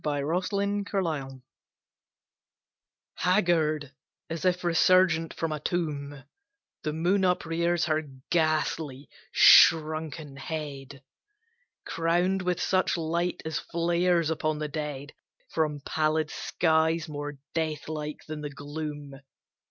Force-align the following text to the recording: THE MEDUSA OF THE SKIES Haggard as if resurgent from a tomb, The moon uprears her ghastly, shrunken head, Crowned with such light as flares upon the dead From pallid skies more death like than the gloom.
THE 0.03 0.09
MEDUSA 0.09 0.55
OF 0.55 0.85
THE 0.85 0.91
SKIES 0.95 1.41
Haggard 3.17 3.91
as 4.31 4.45
if 4.45 4.63
resurgent 4.63 5.31
from 5.31 5.51
a 5.51 5.59
tomb, 5.59 6.23
The 6.81 6.91
moon 6.91 7.23
uprears 7.23 7.85
her 7.85 8.01
ghastly, 8.31 9.09
shrunken 9.31 10.37
head, 10.37 11.03
Crowned 11.85 12.41
with 12.41 12.59
such 12.59 12.97
light 12.97 13.43
as 13.45 13.59
flares 13.59 14.31
upon 14.31 14.57
the 14.57 14.67
dead 14.67 15.13
From 15.49 15.81
pallid 15.81 16.31
skies 16.31 17.07
more 17.07 17.37
death 17.53 17.87
like 17.87 18.25
than 18.25 18.41
the 18.41 18.49
gloom. 18.49 19.21